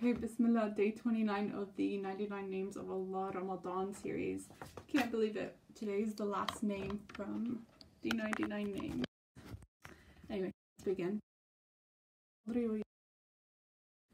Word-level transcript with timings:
Okay, 0.00 0.14
Bismillah, 0.14 0.72
day 0.74 0.90
29 0.90 1.52
of 1.54 1.68
the 1.76 1.98
99 1.98 2.48
Names 2.48 2.76
of 2.78 2.90
Allah 2.90 3.30
Ramadan 3.34 3.92
series. 3.92 4.48
Can't 4.90 5.10
believe 5.10 5.36
it. 5.36 5.54
Today 5.74 6.00
is 6.00 6.14
the 6.14 6.24
last 6.24 6.62
name 6.62 7.00
from 7.12 7.58
the 8.00 8.08
99 8.14 8.72
names. 8.72 9.04
Anyway, 10.30 10.50
let's 10.78 10.84
begin. 10.86 11.20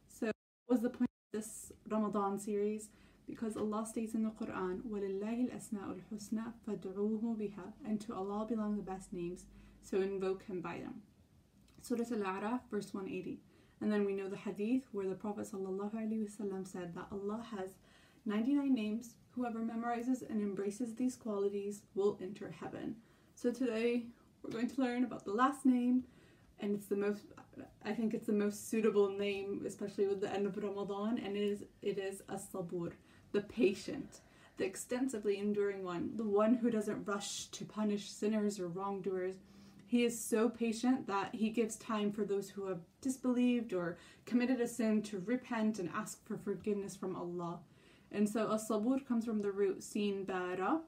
So, 0.08 0.32
what 0.66 0.69
was 0.69 0.80
the 0.80 0.90
point 0.90 1.11
of 1.32 1.41
this 1.41 1.70
Ramadan 1.89 2.41
series? 2.41 2.89
Because 3.29 3.57
Allah 3.57 3.86
states 3.86 4.14
in 4.14 4.25
the 4.25 4.30
Quran, 4.30 4.80
وَلِلَّهِ 4.91 5.48
الْأَسْمَاءُ 5.48 5.95
الْحُسْنَى 5.95 6.54
فَادْعُوهُ 6.66 7.23
بِهَا 7.39 7.73
And 7.86 8.00
to 8.00 8.14
Allah 8.14 8.46
belong 8.46 8.75
the 8.75 8.82
best 8.82 9.12
names, 9.12 9.45
so 9.80 10.00
invoke 10.00 10.43
Him 10.46 10.61
by 10.61 10.79
them. 10.79 11.02
Surah 11.80 12.11
Al-A'raf, 12.11 12.62
verse 12.68 12.93
180. 12.93 13.39
And 13.82 13.91
then 13.91 14.05
we 14.05 14.14
know 14.14 14.28
the 14.28 14.38
hadith 14.38 14.84
where 14.91 15.07
the 15.07 15.16
Prophet 15.16 15.48
ﷺ 15.52 16.68
said 16.68 16.96
that 16.96 17.07
Allah 17.11 17.46
has 17.56 17.70
99 18.25 18.74
names. 18.74 19.15
Whoever 19.32 19.60
memorizes 19.60 20.28
and 20.28 20.42
embraces 20.42 20.96
these 20.96 21.15
qualities 21.15 21.84
will 21.93 22.18
enter 22.21 22.50
heaven. 22.60 22.96
So 23.36 23.51
today 23.51 24.07
we're 24.42 24.51
going 24.51 24.70
to 24.70 24.82
learn 24.82 25.04
about 25.04 25.25
the 25.25 25.32
last 25.32 25.65
name, 25.65 26.06
and 26.60 26.74
it's 26.74 26.87
the 26.87 26.96
most 26.96 27.21
I 27.84 27.93
think 27.93 28.14
it's 28.14 28.28
the 28.28 28.34
most 28.34 28.70
suitable 28.70 29.10
name, 29.10 29.64
especially 29.65 30.07
with 30.07 30.21
the 30.21 30.32
end 30.32 30.46
of 30.46 30.57
Ramadan, 30.57 31.20
and 31.23 31.36
it 31.36 31.43
is 31.43 31.64
it 31.82 31.98
is 31.98 32.22
as-sabur, 32.30 32.92
the 33.31 33.42
patient, 33.42 34.22
the 34.58 34.66
extensively 34.66 35.38
enduring 35.38 35.84
one, 35.84 36.12
the 36.16 36.23
one 36.23 36.56
who 36.56 36.70
doesn't 36.70 37.08
rush 37.08 37.45
to 37.48 37.66
punish 37.66 38.09
sinners 38.09 38.59
or 38.59 38.67
wrongdoers 38.67 39.36
he 39.86 40.05
is 40.05 40.19
so 40.19 40.48
patient 40.48 41.06
that 41.06 41.34
he 41.34 41.50
gives 41.50 41.77
time 41.77 42.12
for 42.12 42.25
those 42.25 42.48
who 42.48 42.67
have 42.67 42.81
disbelieved 43.03 43.75
or 43.75 43.98
committed 44.25 44.61
a 44.61 44.67
sin 44.67 45.03
to 45.03 45.22
repent 45.27 45.78
and 45.78 45.91
ask 45.94 46.27
for 46.27 46.39
forgiveness 46.39 46.97
from 46.97 47.14
Allah. 47.14 47.61
And 48.11 48.28
so 48.28 48.50
as-sabur 48.50 49.06
comes 49.06 49.27
from 49.27 49.42
the 49.42 49.51
root 49.51 49.83
sin 49.83 50.25
bara, 50.25 50.81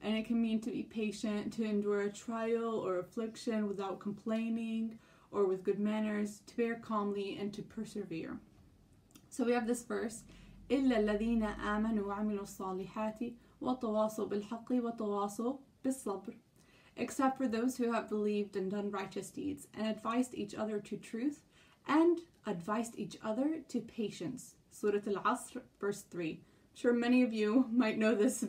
and 0.00 0.16
it 0.16 0.26
can 0.26 0.40
mean 0.40 0.60
to 0.62 0.70
be 0.70 0.82
patient, 0.82 1.52
to 1.54 1.64
endure 1.64 2.02
a 2.02 2.12
trial 2.12 2.74
or 2.78 2.98
affliction 2.98 3.68
without 3.68 4.00
complaining 4.00 4.98
or 5.30 5.44
with 5.44 5.62
good 5.62 5.78
manners, 5.78 6.40
to 6.46 6.56
bear 6.56 6.76
calmly 6.76 7.36
and 7.38 7.52
to 7.52 7.62
persevere. 7.62 8.38
So 9.28 9.44
we 9.44 9.52
have 9.52 9.66
this 9.66 9.82
verse, 9.82 10.22
إلا 10.70 10.98
الذين 10.98 11.42
آمنوا 11.42 12.06
وعملوا 12.06 12.42
الصالحات 12.42 13.32
وتواصوا 13.60 14.26
بالحق 14.26 14.72
وتواصوا 14.72 15.58
بالصبر 15.84 16.34
except 16.97 17.37
for 17.37 17.47
those 17.47 17.77
who 17.77 17.91
have 17.91 18.09
believed 18.09 18.55
and 18.55 18.71
done 18.71 18.91
righteous 18.91 19.29
deeds, 19.29 19.67
and 19.73 19.87
advised 19.87 20.33
each 20.35 20.55
other 20.55 20.79
to 20.79 20.97
truth, 20.97 21.41
and 21.87 22.19
advised 22.45 22.97
each 22.97 23.17
other 23.23 23.59
to 23.67 23.79
patience. 23.79 24.55
Surah 24.69 24.99
Al-Asr, 25.07 25.61
verse 25.79 26.01
3. 26.01 26.31
I'm 26.31 26.39
sure 26.75 26.93
many 26.93 27.23
of 27.23 27.33
you 27.33 27.67
might 27.71 27.97
know 27.97 28.15
this 28.15 28.45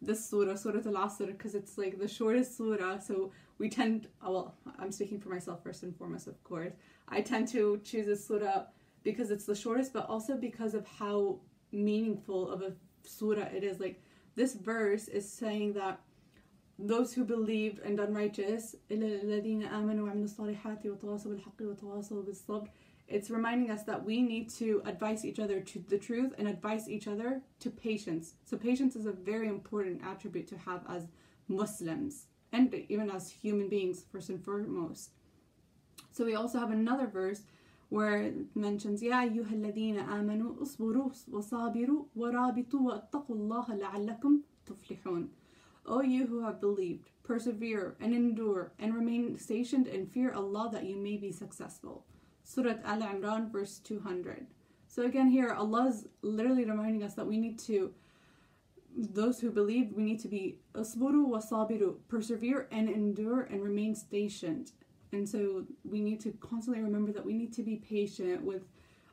this 0.00 0.28
surah, 0.30 0.54
Surah 0.54 0.86
Al-Asr, 0.86 1.26
because 1.26 1.54
it's 1.54 1.76
like 1.76 1.98
the 1.98 2.08
shortest 2.08 2.56
surah, 2.56 2.98
so 2.98 3.32
we 3.58 3.68
tend, 3.68 4.06
oh, 4.22 4.32
well, 4.32 4.54
I'm 4.78 4.92
speaking 4.92 5.20
for 5.20 5.28
myself 5.28 5.62
first 5.62 5.82
and 5.82 5.96
foremost, 5.96 6.28
of 6.28 6.42
course. 6.44 6.72
I 7.08 7.20
tend 7.20 7.48
to 7.48 7.80
choose 7.84 8.06
this 8.06 8.26
surah 8.26 8.64
because 9.02 9.30
it's 9.30 9.46
the 9.46 9.54
shortest, 9.54 9.92
but 9.92 10.08
also 10.08 10.36
because 10.36 10.74
of 10.74 10.86
how 10.86 11.40
meaningful 11.72 12.48
of 12.50 12.62
a 12.62 12.72
surah 13.04 13.48
it 13.52 13.64
is. 13.64 13.80
Like, 13.80 14.00
this 14.36 14.54
verse 14.54 15.08
is 15.08 15.28
saying 15.28 15.72
that 15.72 16.00
those 16.79 17.13
who 17.13 17.23
believed 17.23 17.79
and 17.79 17.97
done 17.97 18.13
righteous 18.13 18.75
it's 23.07 23.29
reminding 23.29 23.69
us 23.69 23.83
that 23.83 24.03
we 24.03 24.21
need 24.21 24.49
to 24.49 24.81
advise 24.85 25.23
each 25.25 25.39
other 25.39 25.59
to 25.59 25.79
the 25.89 25.97
truth 25.97 26.33
and 26.37 26.47
advise 26.47 26.89
each 26.89 27.07
other 27.07 27.41
to 27.59 27.69
patience 27.69 28.33
so 28.45 28.57
patience 28.57 28.95
is 28.95 29.05
a 29.05 29.11
very 29.11 29.47
important 29.47 30.01
attribute 30.03 30.47
to 30.47 30.57
have 30.57 30.81
as 30.89 31.07
muslims 31.47 32.25
and 32.51 32.73
even 32.89 33.09
as 33.09 33.29
human 33.29 33.69
beings 33.69 34.03
first 34.11 34.29
and 34.29 34.43
foremost 34.43 35.11
so 36.11 36.25
we 36.25 36.35
also 36.35 36.59
have 36.59 36.71
another 36.71 37.07
verse 37.07 37.41
where 37.89 38.23
it 38.23 38.35
mentions 38.55 39.03
يا 39.03 39.21
أيها 39.23 39.53
الذين 39.53 39.99
آمنوا 39.99 40.61
اصبروا 40.61 41.11
وصابروا 41.31 42.05
ورابطوا 42.15 42.81
واتقوا 42.81 43.35
الله 43.35 43.75
لعلكم 43.75 44.41
تفلحون 44.65 45.29
O 45.86 46.02
you 46.02 46.26
who 46.26 46.42
have 46.42 46.60
believed, 46.60 47.10
persevere 47.22 47.96
and 48.00 48.14
endure 48.14 48.72
and 48.78 48.94
remain 48.94 49.38
stationed 49.38 49.86
and 49.86 50.10
fear 50.10 50.32
Allah 50.32 50.70
that 50.72 50.84
you 50.84 50.96
may 50.96 51.16
be 51.16 51.32
successful. 51.32 52.04
Surah 52.44 52.76
Al 52.84 53.02
Imran, 53.02 53.50
verse 53.50 53.78
200. 53.78 54.46
So, 54.88 55.04
again, 55.04 55.28
here 55.28 55.52
Allah 55.52 55.88
is 55.88 56.08
literally 56.22 56.64
reminding 56.64 57.02
us 57.02 57.14
that 57.14 57.26
we 57.26 57.36
need 57.38 57.58
to, 57.60 57.92
those 58.96 59.38
who 59.38 59.50
believe, 59.50 59.92
we 59.92 60.02
need 60.02 60.20
to 60.20 60.28
be 60.28 60.58
asburu 60.74 61.26
wa 61.26 61.40
sabiru, 61.40 61.96
persevere 62.08 62.66
and 62.72 62.88
endure 62.88 63.42
and 63.42 63.62
remain 63.62 63.94
stationed. 63.94 64.72
And 65.12 65.28
so, 65.28 65.66
we 65.84 66.00
need 66.00 66.20
to 66.20 66.32
constantly 66.40 66.82
remember 66.82 67.12
that 67.12 67.24
we 67.24 67.34
need 67.34 67.52
to 67.54 67.62
be 67.62 67.76
patient 67.76 68.42
with 68.42 68.62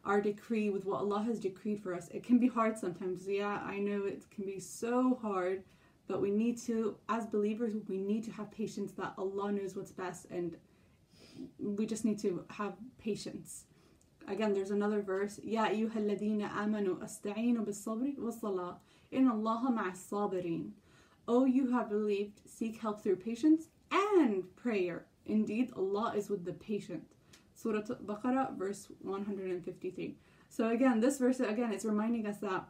our 0.05 0.21
decree, 0.21 0.69
with 0.69 0.85
what 0.85 1.01
Allah 1.01 1.23
has 1.23 1.39
decreed 1.39 1.81
for 1.81 1.93
us. 1.93 2.07
It 2.09 2.23
can 2.23 2.37
be 2.37 2.47
hard 2.47 2.77
sometimes. 2.77 3.27
Yeah, 3.27 3.61
I 3.65 3.79
know 3.79 4.05
it 4.05 4.23
can 4.33 4.45
be 4.45 4.59
so 4.59 5.19
hard 5.21 5.63
but 6.08 6.20
we 6.20 6.30
need 6.30 6.58
to, 6.62 6.96
as 7.08 7.26
believers, 7.26 7.72
we 7.88 7.98
need 7.98 8.24
to 8.24 8.32
have 8.32 8.50
patience 8.50 8.92
that 8.92 9.14
Allah 9.16 9.52
knows 9.52 9.76
what's 9.76 9.92
best 9.92 10.26
and 10.30 10.56
we 11.58 11.86
just 11.86 12.04
need 12.04 12.18
to 12.20 12.44
have 12.50 12.74
patience. 12.98 13.64
Again, 14.28 14.52
there's 14.52 14.70
another 14.70 15.02
verse. 15.02 15.40
يا 15.44 15.68
أيها 15.70 15.96
الذين 15.96 16.42
آمنوا 16.42 17.04
استعينوا 17.04 17.64
بالصبر 17.64 18.14
والصلاة 18.18 18.78
إن 19.14 19.30
الله 19.30 19.70
مع 19.70 19.92
الصابرين. 19.92 20.72
O 21.28 21.44
you 21.44 21.70
have 21.70 21.88
believed, 21.88 22.40
seek 22.44 22.80
help 22.80 23.02
through 23.02 23.16
patience 23.16 23.68
and 23.92 24.44
prayer. 24.56 25.06
Indeed, 25.26 25.72
Allah 25.76 26.14
is 26.16 26.28
with 26.28 26.44
the 26.44 26.52
patient. 26.52 27.04
Surah 27.54 27.82
Baqarah, 27.82 28.56
verse 28.56 28.88
153. 29.02 30.16
So 30.48 30.70
again, 30.70 31.00
this 31.00 31.18
verse 31.18 31.40
again 31.40 31.72
is 31.72 31.84
reminding 31.84 32.26
us 32.26 32.38
that 32.38 32.66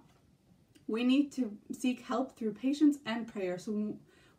we 0.88 1.04
need 1.04 1.32
to 1.34 1.58
seek 1.72 2.02
help 2.02 2.38
through 2.38 2.54
patience 2.54 2.98
and 3.06 3.28
prayer. 3.28 3.58
So 3.58 3.72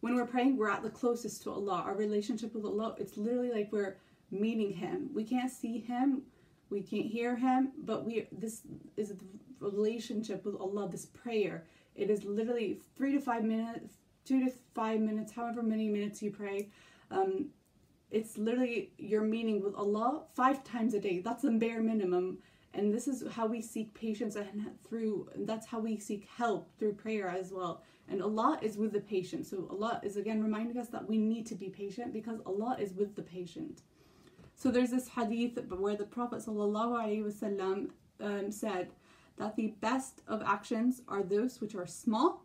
when 0.01 0.15
we're 0.15 0.27
praying, 0.27 0.57
we're 0.57 0.71
at 0.71 0.83
the 0.83 0.91
closest 0.91 1.43
to 1.43 1.51
Allah. 1.51 1.83
Our 1.85 1.95
relationship 1.97 2.55
with 2.55 2.65
Allah, 2.65 2.95
it's 2.99 3.17
literally 3.17 3.51
like 3.51 3.73
we're 3.73 3.97
meeting 4.31 4.73
Him. 4.73 5.11
We 5.15 5.25
can't 5.25 5.51
see 5.51 5.81
Him, 5.81 6.23
we 6.71 6.83
can't 6.83 7.07
hear 7.07 7.37
Him, 7.37 7.73
but 7.85 8.05
we 8.05 8.27
this 8.33 8.63
is 8.97 9.09
the 9.09 9.17
relationship 9.61 10.45
with 10.45 10.57
Allah. 10.57 10.89
This 10.89 11.07
prayer, 11.07 11.65
it 11.95 12.11
is 12.11 12.25
literally 12.25 12.81
three 12.97 13.13
to 13.13 13.21
five 13.21 13.45
minutes, 13.45 13.95
two 14.25 14.45
to 14.45 14.53
five 14.75 15.01
minutes, 15.01 15.33
however 15.33 15.63
many 15.63 15.89
minutes 15.89 16.23
you 16.23 16.31
pray. 16.31 16.69
Um, 17.11 17.47
it's 18.11 18.39
literally 18.39 18.93
your 18.99 19.23
meeting 19.23 19.61
with 19.63 19.75
Allah 19.75 20.23
five 20.35 20.63
times 20.63 20.95
a 20.95 21.01
day. 21.01 21.21
That's 21.21 21.43
the 21.43 21.51
bare 21.51 21.83
minimum 21.83 22.39
and 22.75 22.93
this 22.93 23.09
is 23.09 23.25
how 23.33 23.47
we 23.47 23.63
seek 23.63 23.95
patience 23.95 24.37
and 24.37 24.67
through 24.89 25.29
that's 25.41 25.67
how 25.67 25.79
we 25.79 25.99
seek 25.99 26.29
help 26.37 26.69
through 26.79 26.93
prayer 26.93 27.29
as 27.29 27.51
well. 27.53 27.83
And 28.09 28.23
allah 28.23 28.59
is 28.63 28.77
with 28.77 28.93
the 28.93 29.01
patient. 29.01 29.47
So 29.47 29.67
allah 29.71 30.01
is 30.03 30.17
again 30.17 30.43
reminding 30.43 30.79
us 30.79 30.89
that 30.89 31.09
we 31.09 31.19
need 31.19 31.47
to 31.47 31.55
be 31.55 31.69
patient 31.69 32.13
because 32.13 32.41
allah 32.45 32.77
is 32.79 32.93
with 32.93 33.15
the 33.17 33.23
patient. 33.23 33.83
So 34.55 34.71
there's 34.71 34.91
this 34.91 35.09
hadith 35.09 35.59
where 35.71 35.97
the 35.97 36.05
prophet 36.05 36.41
wasallam 36.47 37.91
um, 38.21 38.51
said 38.51 38.89
that 39.39 39.57
the 39.57 39.75
best 39.81 40.23
of 40.27 40.43
actions 40.43 41.03
are 41.09 41.23
those 41.23 41.61
which 41.61 41.75
are 41.75 41.87
small 41.87 42.43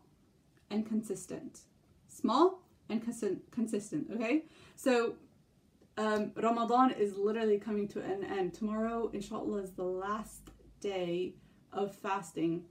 and 0.70 0.86
consistent. 0.86 1.60
Small 2.08 2.62
and 2.88 3.02
consistent 3.50 4.10
okay? 4.14 4.44
So 4.76 5.14
um, 5.98 6.32
Ramadan 6.36 6.92
is 6.92 7.16
literally 7.16 7.58
coming 7.58 7.88
to 7.88 8.00
an 8.00 8.24
end. 8.24 8.54
Tomorrow, 8.54 9.10
inshallah, 9.12 9.62
is 9.62 9.72
the 9.72 9.84
last 9.84 10.50
day 10.80 11.34
of 11.72 11.94
fasting. 11.94 12.64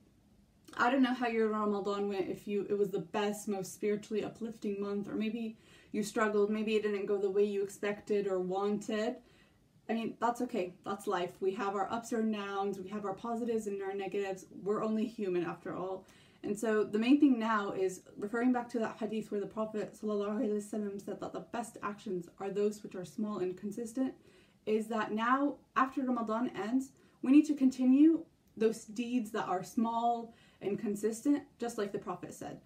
I 0.78 0.90
don't 0.90 1.01
know 1.01 1.13
how 1.13 1.28
your 1.28 1.50
Ramadan 1.50 2.07
went, 2.07 2.30
if 2.30 2.48
you 2.48 2.66
it 2.69 2.78
was 2.78 2.92
the 2.92 3.00
best, 3.00 3.48
most 3.48 3.74
spiritually 3.74 4.24
uplifting 4.24 4.81
month, 4.81 5.07
or 5.07 5.16
maybe 5.16 5.57
you 5.92 6.01
struggled, 6.04 6.50
maybe 6.50 6.75
it 6.75 6.84
didn't 6.84 7.06
go 7.06 7.18
the 7.18 7.30
way 7.30 7.44
you 7.44 7.63
expected 7.63 8.25
or 8.25 8.40
wanted. 8.40 9.18
I 9.90 9.94
mean, 9.94 10.16
that's 10.22 10.42
okay. 10.42 10.74
That's 10.86 11.07
life. 11.07 11.34
We 11.42 11.51
have 11.56 11.75
our 11.75 11.92
ups 11.92 12.13
and 12.13 12.34
downs, 12.34 12.80
we 12.80 12.88
have 12.90 13.06
our 13.06 13.13
positives 13.13 13.68
and 13.68 13.81
our 13.81 13.94
negatives. 13.94 14.46
We're 14.63 14.84
only 14.84 15.06
human 15.06 15.44
after 15.46 15.75
all. 15.75 16.06
And 16.44 16.58
so 16.58 16.84
the 16.84 17.00
main 17.00 17.20
thing 17.20 17.40
now 17.40 17.72
is 17.72 18.02
referring 18.18 18.52
back 18.54 18.68
to 18.70 18.80
that 18.80 18.98
hadith 19.00 19.32
where 19.32 19.42
the 19.42 19.48
Prophet 19.48 19.96
ﷺ 20.02 21.06
said 21.06 21.20
that 21.22 21.34
the 21.34 21.42
best 21.52 21.78
actions 21.84 22.28
are 22.40 22.50
those 22.50 22.82
which 22.84 22.96
are 22.96 23.06
small 23.06 23.40
and 23.40 23.58
consistent, 23.58 24.14
is 24.66 24.88
that 24.88 25.12
now 25.12 25.56
after 25.76 26.02
Ramadan 26.02 26.52
ends, 26.56 26.92
we 27.22 27.32
need 27.32 27.46
to 27.46 27.54
continue 27.56 28.26
those 28.58 28.86
deeds 28.86 29.32
that 29.32 29.48
are 29.48 29.64
small 29.64 30.34
and 30.62 30.80
consistent, 30.80 31.44
just 31.60 31.78
like 31.78 31.92
the 31.92 32.00
Prophet 32.00 32.34
said. 32.34 32.60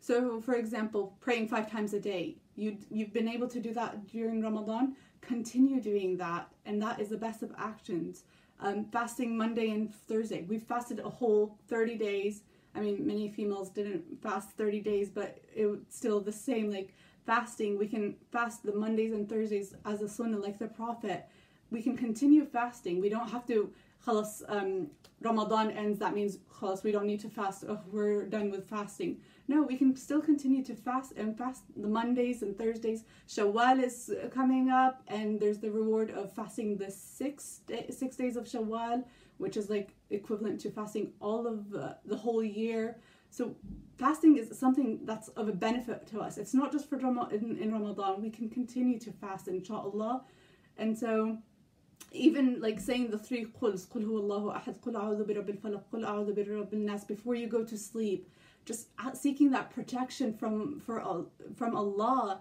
So, 0.00 0.40
for 0.40 0.54
example, 0.54 1.16
praying 1.20 1.48
five 1.48 1.70
times 1.70 1.92
a 1.94 2.00
day, 2.00 2.36
you 2.56 2.78
you've 2.90 3.12
been 3.12 3.28
able 3.28 3.48
to 3.48 3.60
do 3.60 3.72
that 3.74 4.06
during 4.06 4.42
Ramadan. 4.42 4.96
Continue 5.20 5.80
doing 5.80 6.16
that, 6.18 6.48
and 6.66 6.80
that 6.82 7.00
is 7.00 7.08
the 7.08 7.18
best 7.18 7.42
of 7.42 7.52
actions. 7.58 8.24
um, 8.60 8.84
fasting 8.92 9.36
Monday 9.36 9.70
and 9.70 9.94
Thursday. 9.94 10.42
We've 10.42 10.62
fasted 10.62 11.00
a 11.00 11.08
whole 11.08 11.58
30 11.68 11.96
days. 11.96 12.42
I 12.78 12.80
mean, 12.80 13.04
many 13.04 13.28
females 13.28 13.70
didn't 13.70 14.22
fast 14.22 14.50
30 14.50 14.80
days, 14.80 15.10
but 15.10 15.38
it 15.54 15.66
was 15.66 15.80
still 15.88 16.20
the 16.20 16.32
same. 16.32 16.70
Like 16.70 16.94
fasting, 17.26 17.76
we 17.76 17.88
can 17.88 18.14
fast 18.30 18.62
the 18.62 18.72
Mondays 18.72 19.12
and 19.12 19.28
Thursdays 19.28 19.74
as 19.84 20.00
a 20.00 20.08
sunnah, 20.08 20.38
like 20.38 20.58
the 20.58 20.68
Prophet. 20.68 21.26
We 21.70 21.82
can 21.82 21.96
continue 21.96 22.46
fasting. 22.46 23.00
We 23.00 23.08
don't 23.08 23.28
have 23.28 23.46
to, 23.48 23.72
khalas, 24.06 24.42
um, 24.48 24.90
Ramadan 25.20 25.72
ends, 25.72 25.98
that 25.98 26.14
means 26.14 26.38
khalas, 26.54 26.84
we 26.84 26.92
don't 26.92 27.06
need 27.06 27.20
to 27.20 27.28
fast. 27.28 27.64
Oh, 27.68 27.80
we're 27.90 28.24
done 28.26 28.50
with 28.50 28.68
fasting. 28.68 29.20
No, 29.48 29.62
we 29.62 29.76
can 29.76 29.96
still 29.96 30.20
continue 30.20 30.62
to 30.64 30.74
fast 30.74 31.12
and 31.16 31.36
fast 31.36 31.64
the 31.76 31.88
Mondays 31.88 32.42
and 32.42 32.56
Thursdays. 32.56 33.04
Shawwal 33.26 33.82
is 33.82 34.14
coming 34.32 34.70
up, 34.70 35.02
and 35.08 35.40
there's 35.40 35.58
the 35.58 35.70
reward 35.70 36.10
of 36.12 36.32
fasting 36.32 36.76
the 36.76 36.90
six 36.90 37.60
day, 37.66 37.86
six 37.90 38.16
days 38.16 38.36
of 38.36 38.44
Shawwal, 38.44 39.04
which 39.38 39.56
is 39.56 39.70
like 39.70 39.94
equivalent 40.10 40.60
to 40.60 40.70
fasting 40.70 41.12
all 41.20 41.46
of 41.46 41.70
the 41.70 42.16
whole 42.16 42.42
year. 42.42 42.98
So 43.30 43.54
fasting 43.96 44.36
is 44.36 44.56
something 44.58 45.00
that's 45.04 45.28
of 45.28 45.48
a 45.48 45.52
benefit 45.52 46.06
to 46.08 46.20
us. 46.20 46.38
It's 46.38 46.54
not 46.54 46.72
just 46.72 46.88
for 46.88 46.96
Ram- 46.98 47.28
in, 47.30 47.58
in 47.58 47.72
Ramadan. 47.72 48.22
We 48.22 48.30
can 48.30 48.48
continue 48.48 48.98
to 49.00 49.12
fast, 49.12 49.48
inshallah. 49.48 50.22
And 50.76 50.96
so 50.96 51.38
even 52.12 52.60
like 52.60 52.80
saying 52.80 53.10
the 53.10 53.18
three 53.18 53.44
quls, 53.44 53.86
qul 53.86 54.04
huwallahu 54.04 54.54
ahad, 54.56 54.78
qul 54.80 54.94
a'udhu 54.94 55.26
bi 55.26 55.34
rabbil 55.34 55.58
falaq, 55.58 55.82
qul 55.92 56.04
a'udhu 56.04 56.34
bi 56.34 56.42
rabbil 56.42 56.84
nas, 56.90 57.04
before 57.04 57.34
you 57.34 57.46
go 57.46 57.64
to 57.64 57.76
sleep, 57.76 58.28
just 58.64 58.88
seeking 59.14 59.50
that 59.50 59.70
protection 59.70 60.32
from, 60.32 60.80
for, 60.80 61.26
from 61.56 61.76
Allah 61.76 62.40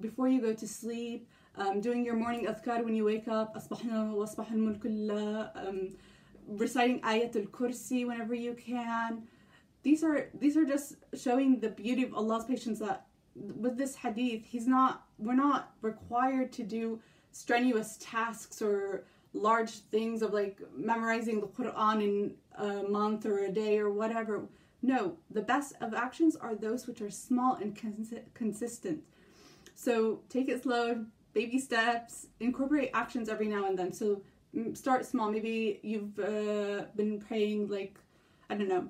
before 0.00 0.28
you 0.28 0.40
go 0.40 0.52
to 0.52 0.68
sleep, 0.68 1.28
um, 1.56 1.80
doing 1.80 2.04
your 2.04 2.16
morning 2.16 2.46
azkar 2.46 2.84
when 2.84 2.94
you 2.94 3.04
wake 3.04 3.28
up, 3.28 3.56
asbahna 3.56 4.12
wa 4.12 4.26
asbahal 4.26 4.56
mulkullah, 4.56 5.50
um, 5.66 5.96
reciting 6.46 7.00
ayat 7.02 7.36
al-kursi 7.36 8.06
whenever 8.06 8.34
you 8.34 8.54
can. 8.54 9.22
These 9.82 10.02
are 10.02 10.30
these 10.34 10.56
are 10.56 10.64
just 10.64 10.96
showing 11.14 11.60
the 11.60 11.68
beauty 11.68 12.02
of 12.02 12.14
Allah's 12.14 12.44
patience 12.44 12.78
that 12.80 13.06
with 13.34 13.76
this 13.76 13.94
hadith, 13.96 14.44
he's 14.44 14.66
not 14.66 15.04
we're 15.18 15.34
not 15.34 15.74
required 15.82 16.52
to 16.52 16.62
do 16.62 17.00
strenuous 17.32 17.98
tasks 18.00 18.62
or 18.62 19.04
large 19.32 19.70
things 19.90 20.22
of 20.22 20.32
like 20.32 20.60
memorizing 20.74 21.40
the 21.40 21.46
Quran 21.46 22.02
in 22.02 22.34
a 22.56 22.82
month 22.88 23.26
or 23.26 23.38
a 23.40 23.52
day 23.52 23.78
or 23.78 23.90
whatever. 23.90 24.48
No, 24.82 25.16
the 25.30 25.42
best 25.42 25.74
of 25.80 25.94
actions 25.94 26.36
are 26.36 26.54
those 26.54 26.86
which 26.86 27.00
are 27.00 27.10
small 27.10 27.54
and 27.54 27.76
cons- 27.80 28.14
consistent. 28.34 29.02
So 29.74 30.20
take 30.28 30.48
it 30.48 30.62
slow, 30.62 31.04
baby 31.34 31.58
steps, 31.58 32.28
incorporate 32.40 32.90
actions 32.94 33.28
every 33.28 33.48
now 33.48 33.66
and 33.66 33.78
then. 33.78 33.92
So 33.92 34.22
start 34.74 35.04
small. 35.06 35.30
Maybe 35.30 35.80
you've 35.82 36.18
uh, 36.18 36.84
been 36.94 37.20
praying 37.20 37.68
like, 37.68 37.98
I 38.50 38.54
don't 38.54 38.68
know, 38.68 38.88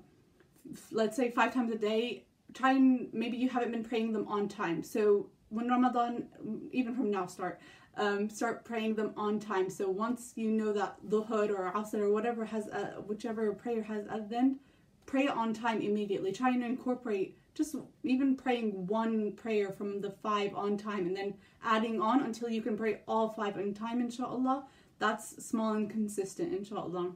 let's 0.90 1.16
say 1.16 1.30
five 1.30 1.52
times 1.52 1.72
a 1.72 1.78
day. 1.78 2.24
Try 2.54 2.72
and 2.72 3.08
maybe 3.12 3.36
you 3.36 3.48
haven't 3.48 3.72
been 3.72 3.84
praying 3.84 4.12
them 4.12 4.26
on 4.28 4.48
time. 4.48 4.82
So 4.82 5.28
when 5.48 5.68
Ramadan, 5.68 6.28
even 6.72 6.94
from 6.94 7.10
now, 7.10 7.26
start. 7.26 7.60
Um, 7.98 8.28
start 8.28 8.62
praying 8.66 8.96
them 8.96 9.14
on 9.16 9.40
time. 9.40 9.70
So 9.70 9.88
once 9.88 10.34
you 10.36 10.50
know 10.50 10.70
that 10.74 10.98
the 11.02 11.22
Dhuhr 11.22 11.48
or 11.48 11.72
Asr 11.74 12.00
or 12.00 12.12
whatever 12.12 12.44
has, 12.44 12.68
uh, 12.68 13.00
whichever 13.06 13.50
prayer 13.54 13.82
has 13.84 14.04
adhan, 14.04 14.56
pray 15.06 15.28
on 15.28 15.54
time 15.54 15.80
immediately. 15.80 16.30
Try 16.30 16.50
and 16.50 16.62
incorporate 16.62 17.38
just 17.56 17.74
even 18.04 18.36
praying 18.36 18.86
one 18.86 19.32
prayer 19.32 19.72
from 19.72 20.00
the 20.00 20.10
five 20.10 20.54
on 20.54 20.76
time 20.76 21.06
and 21.06 21.16
then 21.16 21.34
adding 21.64 22.00
on 22.00 22.22
until 22.22 22.50
you 22.50 22.60
can 22.60 22.76
pray 22.76 23.00
all 23.08 23.30
five 23.30 23.56
on 23.56 23.72
time, 23.72 24.00
inshallah. 24.00 24.66
That's 24.98 25.44
small 25.44 25.72
and 25.72 25.90
consistent, 25.90 26.54
inshallah. 26.54 27.12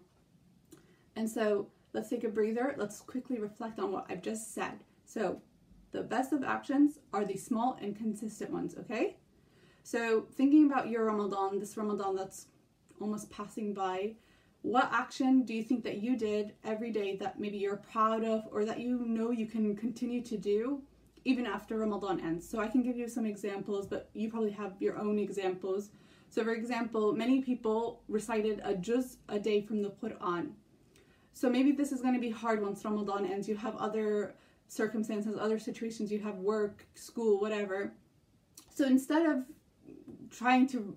And 1.14 1.28
so 1.28 1.68
let's 1.92 2.08
take 2.08 2.24
a 2.24 2.28
breather. 2.28 2.74
Let's 2.78 3.00
quickly 3.00 3.38
reflect 3.38 3.78
on 3.78 3.92
what 3.92 4.06
I've 4.08 4.22
just 4.22 4.54
said. 4.54 4.80
So, 5.04 5.42
the 5.92 6.02
best 6.02 6.32
of 6.32 6.44
actions 6.44 7.00
are 7.12 7.24
the 7.24 7.36
small 7.36 7.76
and 7.82 7.96
consistent 7.96 8.52
ones, 8.52 8.76
okay? 8.78 9.16
So, 9.82 10.26
thinking 10.36 10.66
about 10.66 10.88
your 10.88 11.06
Ramadan, 11.06 11.58
this 11.58 11.76
Ramadan 11.76 12.14
that's 12.14 12.46
almost 13.00 13.28
passing 13.28 13.74
by, 13.74 14.14
what 14.62 14.90
action 14.92 15.42
do 15.42 15.54
you 15.54 15.62
think 15.62 15.84
that 15.84 15.98
you 15.98 16.16
did 16.16 16.52
every 16.64 16.90
day 16.90 17.16
that 17.16 17.40
maybe 17.40 17.56
you're 17.56 17.76
proud 17.76 18.24
of 18.24 18.46
or 18.52 18.64
that 18.64 18.78
you 18.78 18.98
know 19.06 19.30
you 19.30 19.46
can 19.46 19.74
continue 19.74 20.22
to 20.22 20.36
do 20.36 20.82
even 21.24 21.46
after 21.46 21.78
Ramadan 21.78 22.20
ends? 22.20 22.48
So 22.48 22.60
I 22.60 22.68
can 22.68 22.82
give 22.82 22.96
you 22.96 23.08
some 23.08 23.24
examples, 23.24 23.86
but 23.86 24.10
you 24.12 24.30
probably 24.30 24.50
have 24.50 24.74
your 24.78 24.98
own 24.98 25.18
examples. 25.18 25.90
So, 26.28 26.44
for 26.44 26.52
example, 26.52 27.12
many 27.14 27.40
people 27.40 28.02
recited 28.06 28.60
a 28.62 28.74
juz 28.74 29.16
a 29.28 29.38
day 29.38 29.62
from 29.62 29.82
the 29.82 29.90
Quran. 29.90 30.50
So 31.32 31.48
maybe 31.48 31.72
this 31.72 31.90
is 31.90 32.02
going 32.02 32.14
to 32.14 32.20
be 32.20 32.30
hard 32.30 32.60
once 32.60 32.84
Ramadan 32.84 33.24
ends. 33.24 33.48
You 33.48 33.56
have 33.56 33.76
other 33.76 34.34
circumstances, 34.68 35.36
other 35.38 35.58
situations, 35.58 36.12
you 36.12 36.20
have 36.20 36.36
work, 36.36 36.86
school, 36.94 37.40
whatever. 37.40 37.92
So 38.74 38.84
instead 38.84 39.26
of 39.26 39.44
trying 40.30 40.66
to 40.68 40.96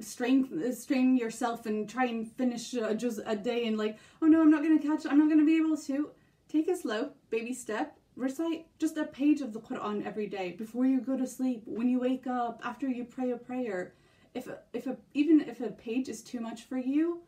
strain 0.00 0.72
strain 0.72 1.16
yourself 1.16 1.66
and 1.66 1.88
try 1.88 2.06
and 2.06 2.30
finish 2.32 2.70
juz 2.70 3.20
a 3.24 3.34
day 3.34 3.66
and 3.66 3.78
like 3.78 3.98
oh 4.20 4.26
no 4.26 4.42
i'm 4.42 4.50
not 4.50 4.62
going 4.62 4.78
to 4.78 4.86
catch 4.86 5.06
i'm 5.06 5.18
not 5.18 5.28
going 5.28 5.38
to 5.38 5.46
be 5.46 5.56
able 5.56 5.76
to. 5.76 6.10
Take 6.48 6.68
it 6.68 6.78
slow 6.78 7.10
baby 7.30 7.54
step. 7.54 7.98
Recite 8.14 8.66
just 8.78 8.98
a 8.98 9.04
page 9.04 9.40
of 9.40 9.54
the 9.54 9.60
quran 9.60 10.04
every 10.04 10.26
day 10.26 10.52
before 10.52 10.84
you 10.84 11.00
go 11.00 11.16
to 11.16 11.26
sleep 11.26 11.62
when 11.64 11.88
you 11.88 11.98
wake 11.98 12.26
up 12.26 12.60
after 12.62 12.86
you 12.86 13.04
pray 13.04 13.30
a 13.30 13.38
prayer. 13.38 13.94
If 14.34 14.48
if 14.74 14.86
a, 14.86 14.96
even 15.14 15.40
if 15.40 15.60
a 15.60 15.70
page 15.70 16.08
is 16.10 16.22
too 16.22 16.40
much 16.40 16.64
for 16.64 16.76
you 16.76 17.22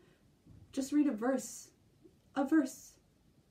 just 0.71 0.91
read 0.91 1.07
a 1.07 1.11
verse 1.11 1.69
a 2.35 2.43
verse 2.43 2.91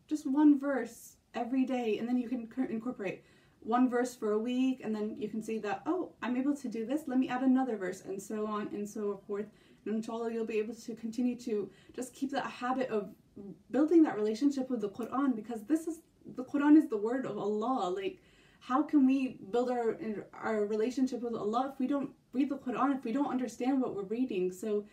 just 0.06 0.26
one 0.26 0.58
verse 0.58 1.16
every 1.34 1.64
day 1.64 1.98
and 1.98 2.06
then 2.06 2.18
you 2.18 2.28
can 2.28 2.48
incorporate 2.68 3.24
one 3.64 3.88
verse 3.88 4.14
for 4.14 4.32
a 4.32 4.38
week 4.38 4.82
and 4.84 4.94
then 4.94 5.16
you 5.18 5.28
can 5.28 5.42
see 5.42 5.58
that 5.58 5.82
oh 5.86 6.12
i'm 6.22 6.36
able 6.36 6.54
to 6.54 6.68
do 6.68 6.84
this 6.84 7.02
let 7.06 7.18
me 7.18 7.28
add 7.28 7.42
another 7.42 7.76
verse 7.76 8.02
and 8.02 8.20
so 8.20 8.46
on 8.46 8.68
and 8.68 8.88
so 8.88 9.20
forth. 9.26 9.46
And 9.86 9.96
inshallah 9.96 10.32
you'll 10.32 10.46
be 10.46 10.58
able 10.58 10.74
to 10.74 10.94
continue 10.94 11.36
to 11.40 11.70
just 11.94 12.14
keep 12.14 12.30
that 12.32 12.46
habit 12.46 12.88
of 12.90 13.10
building 13.70 14.02
that 14.04 14.16
relationship 14.16 14.70
with 14.70 14.80
the 14.80 14.88
quran 14.88 15.34
because 15.34 15.64
this 15.64 15.86
is 15.86 16.00
the 16.36 16.44
quran 16.44 16.76
is 16.76 16.88
the 16.88 16.96
word 16.96 17.26
of 17.26 17.38
allah. 17.38 17.90
Like 17.90 18.18
how 18.60 18.82
can 18.82 19.06
we 19.06 19.38
build 19.50 19.70
our 19.70 19.96
our 20.32 20.64
relationship 20.66 21.20
with 21.22 21.34
allah 21.34 21.70
if 21.72 21.78
we 21.78 21.86
don't 21.86 22.10
read 22.32 22.48
the 22.48 22.56
quran 22.56 22.96
if 22.96 23.04
we 23.04 23.12
don't 23.12 23.30
understand 23.30 23.80
what 23.80 23.94
we're 23.94 24.04
reading? 24.04 24.52
So 24.52 24.84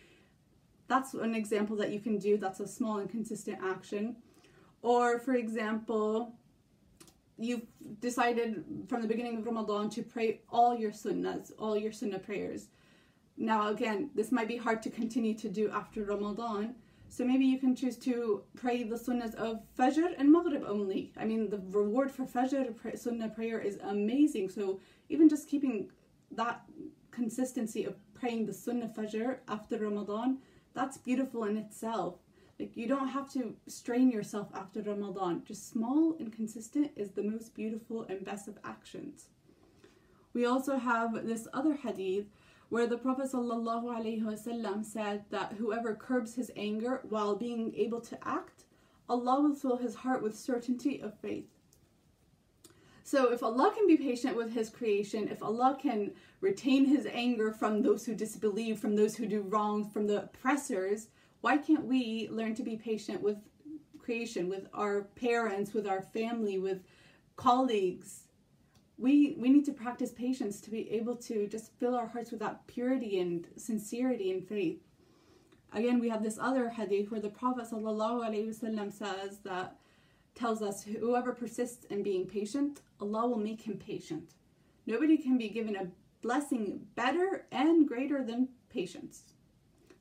that's 0.88 1.14
an 1.14 1.34
example 1.34 1.76
that 1.76 1.90
you 1.90 2.00
can 2.00 2.18
do. 2.18 2.36
That's 2.36 2.60
a 2.60 2.68
small 2.68 2.98
and 2.98 3.08
consistent 3.08 3.58
action. 3.64 4.16
Or 4.82 5.18
for 5.18 5.34
example 5.34 6.34
you've 7.44 7.66
decided 8.00 8.64
from 8.88 9.02
the 9.02 9.08
beginning 9.08 9.38
of 9.38 9.46
Ramadan 9.46 9.90
to 9.90 10.02
pray 10.02 10.40
all 10.50 10.76
your 10.76 10.92
sunnahs, 10.92 11.52
all 11.58 11.76
your 11.76 11.92
sunnah 11.92 12.18
prayers. 12.18 12.68
Now, 13.36 13.68
again, 13.68 14.10
this 14.14 14.30
might 14.30 14.48
be 14.48 14.56
hard 14.56 14.82
to 14.82 14.90
continue 14.90 15.34
to 15.34 15.48
do 15.48 15.70
after 15.70 16.04
Ramadan. 16.04 16.74
So 17.08 17.24
maybe 17.24 17.44
you 17.44 17.58
can 17.58 17.76
choose 17.76 17.96
to 17.98 18.42
pray 18.54 18.84
the 18.84 18.96
sunnahs 18.96 19.34
of 19.34 19.60
Fajr 19.78 20.14
and 20.18 20.32
Maghrib 20.32 20.64
only. 20.66 21.12
I 21.16 21.24
mean, 21.24 21.50
the 21.50 21.60
reward 21.70 22.10
for 22.10 22.24
Fajr 22.24 22.98
sunnah 22.98 23.28
prayer 23.28 23.60
is 23.60 23.78
amazing. 23.82 24.48
So 24.48 24.80
even 25.08 25.28
just 25.28 25.48
keeping 25.48 25.90
that 26.30 26.62
consistency 27.10 27.84
of 27.84 27.96
praying 28.14 28.46
the 28.46 28.54
sunnah 28.54 28.90
Fajr 28.96 29.38
after 29.48 29.76
Ramadan, 29.78 30.38
that's 30.74 30.96
beautiful 30.96 31.44
in 31.44 31.58
itself. 31.58 32.16
Like 32.58 32.76
you 32.76 32.86
don't 32.86 33.08
have 33.08 33.32
to 33.32 33.56
strain 33.66 34.10
yourself 34.10 34.48
after 34.54 34.82
Ramadan. 34.82 35.42
Just 35.44 35.68
small 35.70 36.16
and 36.18 36.32
consistent 36.32 36.92
is 36.96 37.10
the 37.10 37.22
most 37.22 37.54
beautiful 37.54 38.06
and 38.08 38.24
best 38.24 38.48
of 38.48 38.58
actions. 38.64 39.26
We 40.32 40.46
also 40.46 40.76
have 40.76 41.26
this 41.26 41.48
other 41.52 41.74
hadith 41.74 42.26
where 42.68 42.86
the 42.86 42.96
Prophet 42.96 43.30
ﷺ 43.30 44.84
said 44.84 45.24
that 45.30 45.54
whoever 45.58 45.94
curbs 45.94 46.34
his 46.34 46.50
anger 46.56 47.00
while 47.08 47.36
being 47.36 47.74
able 47.76 48.00
to 48.00 48.18
act, 48.26 48.64
Allah 49.08 49.42
will 49.42 49.54
fill 49.54 49.76
his 49.76 49.96
heart 49.96 50.22
with 50.22 50.38
certainty 50.38 51.00
of 51.00 51.18
faith. 51.18 51.48
So, 53.04 53.32
if 53.32 53.42
Allah 53.42 53.72
can 53.74 53.86
be 53.86 53.96
patient 53.96 54.36
with 54.36 54.52
His 54.52 54.70
creation, 54.70 55.28
if 55.28 55.42
Allah 55.42 55.76
can 55.80 56.12
retain 56.40 56.86
His 56.86 57.06
anger 57.12 57.52
from 57.52 57.82
those 57.82 58.06
who 58.06 58.14
disbelieve, 58.14 58.78
from 58.78 58.96
those 58.96 59.16
who 59.16 59.26
do 59.26 59.42
wrong, 59.42 59.84
from 59.84 60.06
the 60.06 60.22
oppressors, 60.22 61.08
why 61.42 61.58
can't 61.58 61.84
we 61.84 62.28
learn 62.30 62.54
to 62.54 62.62
be 62.62 62.76
patient 62.76 63.20
with 63.20 63.36
creation, 63.98 64.48
with 64.48 64.68
our 64.72 65.02
parents, 65.16 65.74
with 65.74 65.86
our 65.86 66.00
family, 66.00 66.58
with 66.58 66.82
colleagues? 67.36 68.28
We, 68.96 69.34
we 69.36 69.50
need 69.50 69.64
to 69.64 69.72
practice 69.72 70.12
patience 70.12 70.60
to 70.60 70.70
be 70.70 70.88
able 70.92 71.16
to 71.16 71.48
just 71.48 71.72
fill 71.78 71.96
our 71.96 72.06
hearts 72.06 72.30
with 72.30 72.40
that 72.40 72.66
purity 72.68 73.18
and 73.18 73.46
sincerity 73.56 74.30
and 74.30 74.46
faith. 74.46 74.80
Again, 75.72 75.98
we 75.98 76.08
have 76.10 76.22
this 76.22 76.38
other 76.40 76.68
hadith 76.68 77.10
where 77.10 77.20
the 77.20 77.28
Prophet 77.28 77.66
ﷺ 77.70 78.92
says 78.92 79.38
that 79.38 79.76
tells 80.36 80.62
us 80.62 80.84
whoever 80.84 81.32
persists 81.32 81.84
in 81.86 82.04
being 82.04 82.24
patient, 82.24 82.82
Allah 83.00 83.26
will 83.26 83.38
make 83.38 83.62
him 83.62 83.78
patient. 83.78 84.34
Nobody 84.86 85.16
can 85.16 85.38
be 85.38 85.48
given 85.48 85.74
a 85.74 85.88
blessing 86.20 86.86
better 86.94 87.46
and 87.50 87.88
greater 87.88 88.22
than 88.22 88.48
patience. 88.68 89.34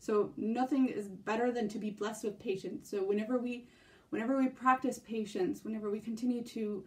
So 0.01 0.33
nothing 0.37 0.89
is 0.89 1.09
better 1.09 1.51
than 1.51 1.69
to 1.69 1.79
be 1.79 1.91
blessed 1.91 2.25
with 2.25 2.39
patience. 2.39 2.91
So 2.91 3.03
whenever 3.03 3.39
we 3.39 3.69
whenever 4.11 4.39
we 4.39 4.49
practice 4.49 4.99
patience, 4.99 5.65
whenever 5.65 5.91
we 5.91 6.01
continue 6.01 6.43
to 6.43 6.85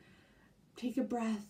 take 0.75 0.97
a 0.97 1.03
breath, 1.03 1.45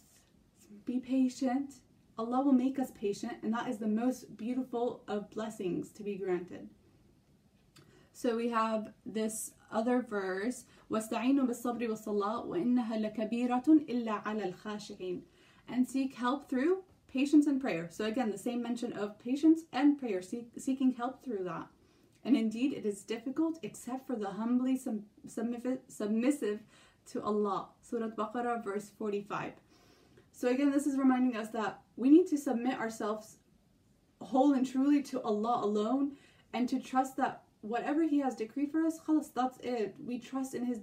be 0.85 0.99
patient, 0.99 1.75
Allah 2.17 2.43
will 2.43 2.53
make 2.53 2.79
us 2.79 2.91
patient, 2.91 3.33
and 3.43 3.53
that 3.53 3.69
is 3.69 3.77
the 3.77 3.87
most 3.87 4.35
beautiful 4.35 5.03
of 5.07 5.29
blessings 5.29 5.91
to 5.91 6.03
be 6.03 6.15
granted. 6.15 6.69
So 8.11 8.35
we 8.35 8.49
have 8.49 8.91
this 9.05 9.51
other 9.71 10.01
verse, 10.01 10.65
وَاسْتَعِينُوا 10.91 11.47
بِالصَّبْرِ 11.47 11.87
وَالصَّلَاةِ 11.87 12.47
وَإِنَّهَا 12.47 13.15
لَكَبِيرَةٌ 13.15 13.85
إِلَّا 13.87 14.23
عَلَى 14.23 14.53
الْخَاشِعِينَ 14.53 15.21
And 15.69 15.87
seek 15.87 16.15
help 16.15 16.49
through 16.49 16.83
patience 17.14 17.46
and 17.46 17.60
prayer. 17.60 17.88
So 17.90 18.04
again, 18.04 18.30
the 18.30 18.36
same 18.36 18.60
mention 18.60 18.92
of 18.92 19.18
patience 19.18 19.62
and 19.72 19.98
prayer, 19.98 20.20
seek, 20.20 20.48
seeking 20.58 20.92
help 20.92 21.24
through 21.24 21.44
that. 21.44 21.68
And 22.24 22.36
indeed, 22.36 22.72
it 22.72 22.84
is 22.84 23.02
difficult 23.02 23.58
except 23.62 24.06
for 24.06 24.16
the 24.16 24.30
humbly 24.30 24.76
submissive 24.76 26.58
to 27.12 27.22
Allah. 27.22 27.68
Surah 27.80 28.08
Baqarah, 28.08 28.64
verse 28.64 28.90
45. 28.98 29.52
So 30.32 30.48
again, 30.48 30.72
this 30.72 30.86
is 30.86 30.98
reminding 30.98 31.36
us 31.36 31.50
that 31.50 31.80
we 31.96 32.10
need 32.10 32.26
to 32.28 32.36
submit 32.36 32.80
ourselves 32.80 33.36
whole 34.20 34.54
and 34.54 34.66
truly 34.66 35.02
to 35.02 35.22
Allah 35.22 35.60
alone 35.62 36.16
and 36.52 36.68
to 36.68 36.80
trust 36.80 37.16
that 37.18 37.42
whatever 37.60 38.02
He 38.02 38.18
has 38.20 38.34
decreed 38.34 38.72
for 38.72 38.84
us, 38.84 38.98
khalas, 38.98 39.30
that's 39.32 39.58
it. 39.62 39.94
We 40.04 40.18
trust 40.18 40.54
in 40.54 40.64
His 40.64 40.78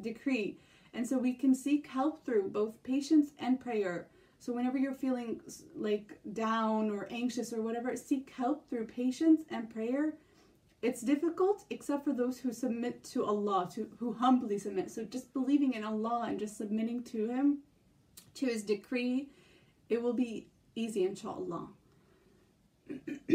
decree. 0.00 0.58
And 0.94 1.08
so 1.08 1.18
we 1.18 1.32
can 1.32 1.54
seek 1.54 1.86
help 1.86 2.24
through 2.24 2.50
both 2.50 2.82
patience 2.82 3.32
and 3.38 3.58
prayer. 3.58 4.08
So 4.42 4.52
whenever 4.52 4.76
you're 4.76 4.92
feeling 4.92 5.40
like 5.76 6.18
down 6.32 6.90
or 6.90 7.06
anxious 7.12 7.52
or 7.52 7.62
whatever, 7.62 7.94
seek 7.94 8.32
help 8.36 8.68
through 8.68 8.86
patience 8.88 9.42
and 9.50 9.70
prayer. 9.70 10.14
It's 10.82 11.00
difficult 11.00 11.64
except 11.70 12.02
for 12.02 12.12
those 12.12 12.40
who 12.40 12.52
submit 12.52 13.04
to 13.12 13.24
Allah, 13.24 13.70
to 13.74 13.88
who 14.00 14.12
humbly 14.12 14.58
submit. 14.58 14.90
So 14.90 15.04
just 15.04 15.32
believing 15.32 15.74
in 15.74 15.84
Allah 15.84 16.24
and 16.28 16.40
just 16.40 16.56
submitting 16.56 17.04
to 17.04 17.28
Him, 17.28 17.58
to 18.34 18.46
His 18.46 18.64
decree, 18.64 19.28
it 19.88 20.02
will 20.02 20.12
be 20.12 20.48
easy, 20.74 21.04
inshallah. 21.04 21.68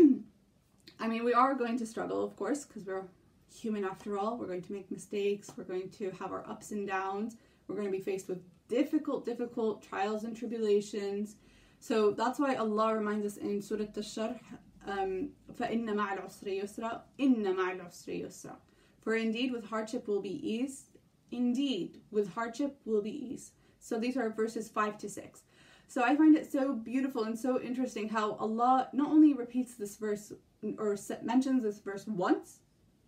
I 0.99 1.07
mean, 1.07 1.23
we 1.23 1.33
are 1.33 1.55
going 1.55 1.77
to 1.77 1.85
struggle, 1.85 2.21
of 2.21 2.35
course, 2.35 2.65
because 2.65 2.85
we're 2.85 3.07
human 3.55 3.85
after 3.85 4.17
all. 4.17 4.37
We're 4.37 4.47
going 4.47 4.63
to 4.63 4.73
make 4.73 4.91
mistakes. 4.91 5.53
We're 5.55 5.63
going 5.63 5.89
to 5.91 6.11
have 6.19 6.33
our 6.33 6.45
ups 6.49 6.71
and 6.71 6.85
downs. 6.85 7.37
We're 7.69 7.75
going 7.75 7.89
to 7.89 7.97
be 7.97 8.03
faced 8.03 8.27
with 8.27 8.41
difficult, 8.68 9.24
difficult 9.24 9.82
trials 9.82 10.24
and 10.24 10.36
tribulations. 10.36 11.36
So 11.78 12.12
that's 12.12 12.38
why 12.38 12.54
Allah 12.54 12.94
reminds 12.94 13.26
us 13.26 13.36
in 13.36 13.60
Surah 13.60 13.86
Al-Sharh, 13.96 14.38
um, 14.86 15.30
فَإِنَّ 15.58 15.86
مَعَ 15.86 16.18
الْعُسْرِ 16.18 16.62
يُسْرًا 16.62 17.00
إِنَّ 17.18 17.44
مَعَ 17.44 17.76
الْعُسْرِ 17.76 18.24
يُسْرًا 18.24 18.56
For 19.00 19.14
indeed 19.14 19.52
with 19.52 19.66
hardship 19.66 20.08
will 20.08 20.22
be 20.22 20.36
ease. 20.48 20.86
Indeed, 21.30 22.00
with 22.10 22.32
hardship 22.32 22.78
will 22.84 23.02
be 23.02 23.10
ease. 23.10 23.52
So 23.78 23.98
these 23.98 24.16
are 24.16 24.30
verses 24.30 24.68
5 24.68 24.98
to 24.98 25.08
6. 25.08 25.42
So 25.88 26.02
I 26.02 26.16
find 26.16 26.36
it 26.36 26.50
so 26.50 26.72
beautiful 26.72 27.24
and 27.24 27.38
so 27.38 27.60
interesting 27.60 28.08
how 28.08 28.32
Allah 28.36 28.88
not 28.92 29.10
only 29.10 29.34
repeats 29.34 29.74
this 29.74 29.96
verse 29.96 30.32
or 30.78 30.96
mentions 31.22 31.64
this 31.64 31.80
verse 31.80 32.06
once, 32.06 32.60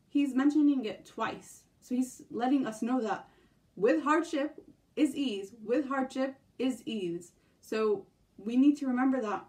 He's 0.09 0.35
mentioning 0.35 0.85
it 0.85 1.07
twice. 1.07 1.63
So 1.81 1.95
He's 1.95 2.23
letting 2.31 2.67
us 2.67 2.83
know 2.83 3.01
that 3.01 3.29
with 3.77 4.03
hardship 4.03 4.61
is 5.00 5.16
ease, 5.16 5.54
with 5.64 5.88
hardship 5.88 6.36
is 6.58 6.84
ease. 6.86 7.32
So 7.62 8.06
we 8.38 8.58
need 8.58 8.76
to 8.78 8.88
remember 8.88 9.22
that. 9.22 9.46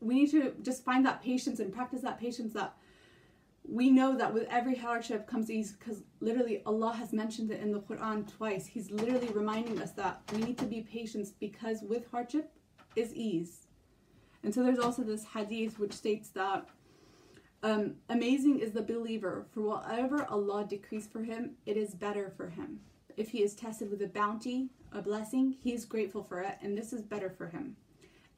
We 0.00 0.14
need 0.14 0.30
to 0.32 0.54
just 0.62 0.84
find 0.84 1.06
that 1.06 1.22
patience 1.22 1.60
and 1.60 1.72
practice 1.72 2.02
that 2.02 2.18
patience 2.18 2.52
that 2.54 2.74
we 3.64 3.90
know 3.90 4.18
that 4.18 4.34
with 4.34 4.48
every 4.50 4.74
hardship 4.74 5.28
comes 5.28 5.48
ease 5.48 5.72
because 5.72 6.02
literally 6.20 6.62
Allah 6.66 6.92
has 6.94 7.12
mentioned 7.12 7.52
it 7.52 7.60
in 7.60 7.70
the 7.70 7.78
Quran 7.78 8.28
twice. 8.36 8.66
He's 8.66 8.90
literally 8.90 9.28
reminding 9.28 9.80
us 9.80 9.92
that 9.92 10.20
we 10.32 10.40
need 10.40 10.58
to 10.58 10.66
be 10.66 10.80
patient 10.80 11.28
because 11.38 11.82
with 11.82 12.10
hardship 12.10 12.50
is 12.96 13.14
ease. 13.14 13.68
And 14.42 14.52
so 14.52 14.64
there's 14.64 14.80
also 14.80 15.04
this 15.04 15.24
hadith 15.32 15.78
which 15.78 15.92
states 15.92 16.30
that 16.30 16.66
um, 17.62 17.94
amazing 18.08 18.58
is 18.58 18.72
the 18.72 18.82
believer, 18.82 19.46
for 19.52 19.60
whatever 19.60 20.26
Allah 20.28 20.66
decrees 20.68 21.06
for 21.06 21.22
him, 21.22 21.52
it 21.64 21.76
is 21.76 21.94
better 21.94 22.32
for 22.36 22.48
him. 22.48 22.80
If 23.16 23.30
he 23.30 23.42
is 23.42 23.54
tested 23.54 23.90
with 23.90 24.02
a 24.02 24.08
bounty, 24.08 24.70
a 24.92 25.02
blessing, 25.02 25.56
he 25.62 25.72
is 25.72 25.84
grateful 25.84 26.22
for 26.22 26.40
it, 26.40 26.58
and 26.62 26.76
this 26.76 26.92
is 26.92 27.02
better 27.02 27.30
for 27.30 27.48
him. 27.48 27.76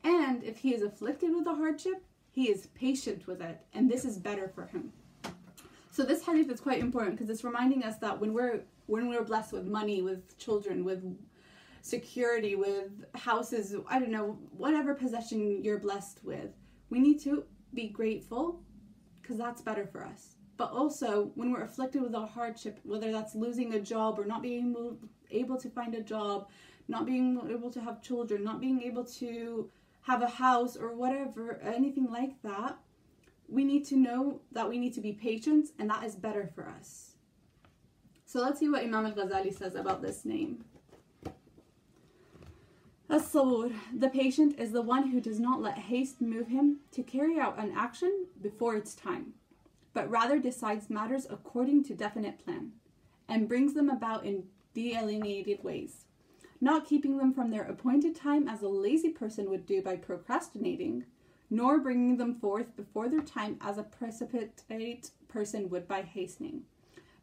And 0.03 0.43
if 0.45 0.59
he 0.59 0.75
is 0.75 0.83
afflicted 0.83 1.35
with 1.35 1.47
a 1.47 1.55
hardship, 1.55 2.05
he 2.31 2.51
is 2.51 2.67
patient 2.69 3.27
with 3.27 3.41
it, 3.41 3.61
and 3.73 3.91
this 3.91 4.05
is 4.05 4.19
better 4.19 4.49
for 4.49 4.67
him. 4.67 4.93
So 5.91 6.03
this 6.03 6.25
hadith 6.25 6.51
is 6.51 6.61
quite 6.61 6.81
important 6.81 7.17
because 7.17 7.31
it's 7.31 7.45
reminding 7.45 7.85
us 7.85 7.99
that 7.99 8.21
when 8.21 8.35
we're 8.35 8.63
when 8.87 9.09
we're 9.09 9.23
blessed 9.23 9.53
with 9.53 9.67
money, 9.67 10.03
with 10.03 10.37
children, 10.39 10.85
with 10.85 11.05
security, 11.83 12.57
with 12.57 12.91
houses, 13.15 13.77
I 13.89 13.99
don't 13.99 14.11
know, 14.11 14.39
whatever 14.57 14.95
possession 14.95 15.63
you're 15.63 15.79
blessed 15.79 16.21
with, 16.25 16.51
we 16.91 16.99
need 16.99 17.21
to 17.21 17.45
be 17.73 17.89
grateful 17.89 18.61
because 19.23 19.39
that's 19.39 19.63
better 19.63 19.87
for 19.87 20.05
us. 20.05 20.34
But 20.57 20.71
also, 20.71 21.33
when 21.35 21.53
we're 21.53 21.65
afflicted 21.65 22.03
with 22.03 22.15
a 22.15 22.27
hardship, 22.27 22.79
whether 22.85 23.11
that's 23.11 23.35
losing 23.35 23.75
a 23.75 23.81
job 23.81 24.19
or 24.19 24.25
not 24.25 24.43
being 24.43 24.75
able 25.31 25.57
to 25.57 25.69
find 25.69 25.95
a 25.95 26.01
job, 26.01 26.49
not 26.87 27.07
being 27.07 27.41
able 27.51 27.71
to 27.71 27.81
have 27.81 28.03
children, 28.03 28.45
not 28.45 28.61
being 28.61 28.83
able 28.83 29.05
to 29.05 29.71
have 30.03 30.23
a 30.23 30.29
house 30.29 30.77
or 30.77 30.95
whatever, 30.95 31.59
anything 31.63 32.11
like 32.11 32.41
that, 32.43 32.77
we 33.49 33.65
need 33.65 33.85
to 33.87 33.97
know 33.97 34.41
that 34.53 34.69
we 34.69 34.79
need 34.79 34.95
to 34.95 35.01
be 35.01 35.13
patient 35.13 35.71
and 35.79 35.91
that 35.91 36.05
is 36.05 36.15
better 36.15 36.47
for 36.55 36.69
us. 36.69 37.13
So 38.27 38.41
let's 38.41 38.61
see 38.61 38.69
what 38.69 38.83
Imam 38.83 39.07
al-Ghazali 39.07 39.57
says 39.57 39.75
about 39.75 40.03
this 40.03 40.25
name. 40.25 40.65
As-sabur, 43.09 43.73
the 43.97 44.09
patient 44.09 44.59
is 44.59 44.73
the 44.73 44.83
one 44.83 45.09
who 45.09 45.21
does 45.21 45.39
not 45.39 45.61
let 45.61 45.79
haste 45.79 46.21
move 46.21 46.49
him 46.49 46.81
to 46.93 47.03
carry 47.03 47.39
out 47.39 47.59
an 47.59 47.73
action 47.77 48.27
before 48.41 48.75
its 48.75 48.95
time, 48.95 49.35
but 49.95 50.11
rather 50.11 50.39
decides 50.39 50.91
matters 50.91 51.27
according 51.31 51.83
to 51.85 51.95
definite 51.95 52.45
plan, 52.45 52.73
and 53.29 53.49
brings 53.49 53.73
them 53.73 53.89
about 53.89 54.27
in 54.27 54.45
delineated 54.75 55.63
ways, 55.65 56.05
not 56.61 56.87
keeping 56.87 57.17
them 57.17 57.33
from 57.33 57.51
their 57.51 57.63
appointed 57.63 58.15
time 58.15 58.49
as 58.49 58.61
a 58.61 58.69
lazy 58.69 59.09
person 59.09 59.49
would 59.49 59.65
do 59.65 59.81
by 59.81 59.97
procrastinating, 59.97 61.05
nor 61.49 61.79
bringing 61.79 62.17
them 62.17 62.35
forth 62.35 62.75
before 62.77 63.09
their 63.09 63.23
time 63.23 63.57
as 63.61 63.79
a 63.79 63.83
precipitate 63.83 65.11
person 65.29 65.71
would 65.71 65.87
by 65.87 66.03
hastening, 66.03 66.63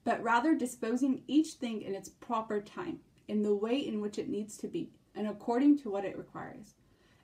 but 0.04 0.24
rather 0.24 0.56
disposing 0.56 1.22
each 1.28 1.54
thing 1.54 1.82
in 1.82 1.94
its 1.94 2.10
proper 2.10 2.62
time, 2.62 3.00
in 3.28 3.44
the 3.44 3.54
way 3.54 3.78
in 3.78 4.00
which 4.02 4.18
it 4.18 4.30
needs 4.30 4.58
to 4.58 4.68
be, 4.68 4.90
and 5.14 5.28
according 5.28 5.78
to 5.78 5.90
what 5.90 6.06
it 6.06 6.18
requires. 6.18 6.76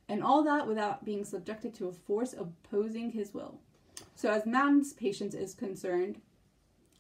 And 0.10 0.24
all 0.24 0.44
that 0.44 0.68
without 0.68 1.04
being 1.06 1.26
subjected 1.26 1.74
to 1.76 1.88
a 1.88 1.94
force 1.94 2.34
opposing 2.34 3.12
his 3.12 3.34
will. 3.34 3.60
So, 4.18 4.30
as 4.30 4.46
man's 4.46 4.94
patience 4.94 5.34
is 5.34 5.54
concerned, 5.54 6.20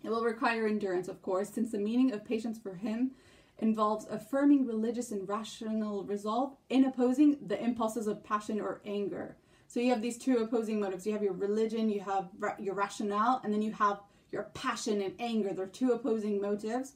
it 0.04 0.10
will 0.10 0.24
require 0.24 0.68
endurance, 0.68 1.10
of 1.10 1.22
course, 1.22 1.50
since 1.50 1.72
the 1.72 1.80
meaning 1.80 2.14
of 2.14 2.24
patience 2.24 2.58
for 2.58 2.76
him 2.76 3.12
involves 3.60 4.06
affirming 4.10 4.66
religious 4.66 5.12
and 5.12 5.28
rational 5.28 6.06
resolve 6.06 6.56
in 6.70 6.86
opposing 6.86 7.38
the 7.46 7.62
impulses 7.62 8.08
of 8.08 8.24
passion 8.24 8.62
or 8.62 8.82
anger 8.86 9.36
so 9.68 9.82
you 9.82 9.90
have 9.90 10.02
these 10.02 10.18
two 10.18 10.38
opposing 10.38 10.80
motives. 10.80 11.06
You 11.06 11.14
have 11.14 11.24
your 11.24 11.34
religion, 11.34 11.90
you 11.90 12.00
have 12.02 12.30
your 12.58 12.74
rationale, 12.74 13.42
and 13.44 13.54
then 13.54 13.62
you 13.62 13.74
have 13.74 14.00
your 14.32 14.44
passion 14.54 15.02
and 15.02 15.14
anger. 15.20 15.54
They're 15.54 15.68
two 15.68 15.92
opposing 15.92 16.42
motives. 16.42 16.94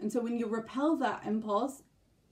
And 0.00 0.12
so 0.12 0.20
when 0.20 0.36
you 0.36 0.46
repel 0.46 0.96
that 0.96 1.22
impulse, 1.24 1.82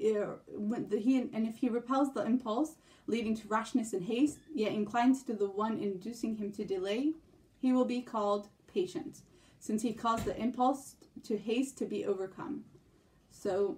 eh, 0.00 0.24
when 0.48 0.88
the, 0.88 0.98
he 0.98 1.18
and 1.18 1.46
if 1.46 1.56
he 1.56 1.68
repels 1.68 2.12
the 2.12 2.24
impulse 2.24 2.76
leading 3.06 3.36
to 3.36 3.48
rashness 3.48 3.92
and 3.92 4.04
haste, 4.04 4.38
yet 4.52 4.72
inclines 4.72 5.22
to 5.22 5.34
the 5.34 5.48
one 5.48 5.78
inducing 5.78 6.36
him 6.36 6.50
to 6.52 6.64
delay, 6.64 7.12
he 7.66 7.72
will 7.72 7.84
be 7.84 8.00
called 8.00 8.48
patient, 8.72 9.22
since 9.58 9.82
he 9.82 9.92
caused 9.92 10.24
the 10.24 10.40
impulse 10.40 10.94
to 11.24 11.36
haste 11.36 11.76
to 11.78 11.84
be 11.84 12.06
overcome. 12.06 12.62
So 13.32 13.76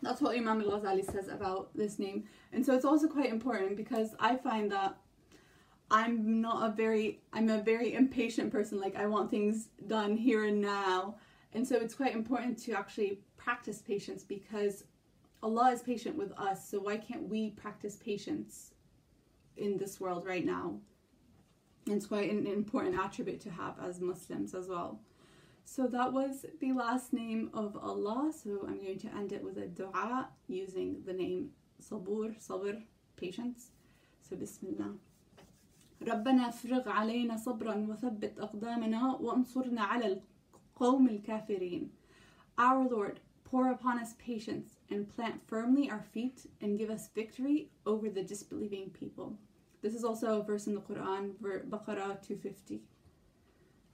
that's 0.00 0.20
what 0.20 0.36
Imam 0.36 0.60
al 0.60 0.80
Ghazali 0.80 1.04
says 1.10 1.26
about 1.26 1.70
this 1.74 1.98
name. 1.98 2.22
And 2.52 2.64
so 2.64 2.72
it's 2.72 2.84
also 2.84 3.08
quite 3.08 3.32
important 3.32 3.76
because 3.76 4.14
I 4.20 4.36
find 4.36 4.70
that 4.70 4.96
I'm 5.90 6.40
not 6.40 6.70
a 6.70 6.72
very 6.72 7.20
I'm 7.32 7.48
a 7.48 7.60
very 7.60 7.94
impatient 7.94 8.52
person. 8.52 8.80
Like 8.80 8.94
I 8.94 9.06
want 9.06 9.28
things 9.28 9.70
done 9.88 10.16
here 10.16 10.44
and 10.44 10.60
now. 10.60 11.16
And 11.52 11.66
so 11.66 11.74
it's 11.78 11.96
quite 11.96 12.14
important 12.14 12.56
to 12.64 12.74
actually 12.74 13.22
practice 13.36 13.82
patience 13.82 14.22
because 14.22 14.84
Allah 15.42 15.72
is 15.72 15.82
patient 15.82 16.16
with 16.16 16.30
us. 16.38 16.68
So 16.70 16.78
why 16.78 16.96
can't 16.96 17.28
we 17.28 17.50
practice 17.50 17.96
patience 17.96 18.70
in 19.56 19.78
this 19.78 19.98
world 19.98 20.24
right 20.24 20.46
now? 20.46 20.78
And 21.89 21.95
it's 21.95 22.07
quite 22.07 22.31
an 22.31 22.47
important 22.47 22.99
attribute 22.99 23.41
to 23.41 23.51
have 23.51 23.75
as 23.79 24.01
Muslims 24.01 24.53
as 24.55 24.67
well. 24.67 24.99
So 25.65 25.87
that 25.87 26.13
was 26.13 26.45
the 26.59 26.73
last 26.73 27.13
name 27.13 27.49
of 27.53 27.77
Allah. 27.77 28.31
So 28.31 28.65
I'm 28.67 28.81
going 28.81 28.99
to 28.99 29.15
end 29.15 29.31
it 29.31 29.43
with 29.43 29.57
a 29.57 29.67
dua 29.67 30.29
using 30.47 31.01
the 31.05 31.13
name 31.13 31.51
Sabur, 31.81 32.35
Sabr, 32.39 32.81
patience. 33.17 33.71
So 34.27 34.35
Bismillah. 34.35 34.93
ربنا 36.01 36.49
افرغ 36.49 36.89
علينا 36.89 37.37
صبرا 37.37 37.75
وثبت 37.89 38.39
أقدامنا 38.39 39.15
وانصرنا 39.21 39.81
على 39.81 40.21
القوم 40.75 41.07
الكافرين 41.09 41.89
Our 42.57 42.87
Lord, 42.89 43.19
pour 43.43 43.71
upon 43.71 43.99
us 43.99 44.13
patience 44.19 44.75
and 44.89 45.09
plant 45.09 45.41
firmly 45.47 45.89
our 45.89 46.01
feet 46.01 46.45
and 46.61 46.77
give 46.77 46.89
us 46.89 47.09
victory 47.15 47.69
over 47.85 48.09
the 48.09 48.23
disbelieving 48.23 48.89
people. 48.89 49.37
This 49.81 49.93
is 49.93 50.03
also 50.03 50.41
a 50.41 50.43
verse 50.43 50.67
in 50.67 50.73
the 50.73 50.81
Quran, 50.81 51.33
Baqarah 51.41 52.21
250. 52.21 52.81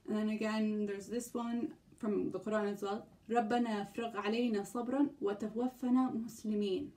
And 0.08 0.16
then 0.16 0.30
again, 0.30 0.86
there's 0.86 1.06
this 1.06 1.32
one 1.34 1.74
from 1.98 2.30
the 2.30 2.40
Quran 2.40 2.72
as 2.72 2.82
well. 2.82 3.06
ربنا 3.30 3.82
افرغ 3.82 4.16
علينا 4.16 4.64
صبرا 4.64 5.10
وتوفنا 5.22 6.10
مسلمين. 6.14 6.90